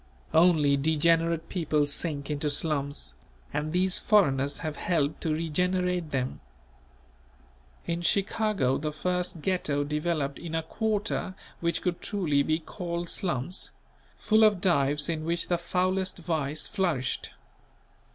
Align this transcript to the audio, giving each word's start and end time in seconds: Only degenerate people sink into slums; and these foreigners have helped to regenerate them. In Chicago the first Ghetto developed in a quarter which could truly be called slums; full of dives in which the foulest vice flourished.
Only 0.33 0.77
degenerate 0.77 1.47
people 1.47 1.85
sink 1.85 2.31
into 2.31 2.49
slums; 2.49 3.13
and 3.53 3.71
these 3.71 3.99
foreigners 3.99 4.57
have 4.65 4.75
helped 4.75 5.21
to 5.21 5.31
regenerate 5.31 6.09
them. 6.09 6.39
In 7.85 8.01
Chicago 8.01 8.79
the 8.79 8.91
first 8.91 9.43
Ghetto 9.43 9.83
developed 9.83 10.39
in 10.39 10.55
a 10.55 10.63
quarter 10.63 11.35
which 11.59 11.83
could 11.83 12.01
truly 12.01 12.41
be 12.41 12.57
called 12.57 13.09
slums; 13.09 13.69
full 14.17 14.43
of 14.43 14.59
dives 14.59 15.07
in 15.07 15.23
which 15.23 15.49
the 15.49 15.59
foulest 15.59 16.17
vice 16.17 16.65
flourished. 16.65 17.35